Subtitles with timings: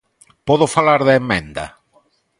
[0.47, 1.65] ¿Podo falar da emenda?